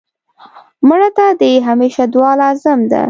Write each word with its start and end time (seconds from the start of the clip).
مړه 0.87 1.09
ته 1.17 1.25
د 1.39 1.41
همېشه 1.67 2.03
دعا 2.13 2.33
لازم 2.41 2.79
ده 2.91 2.99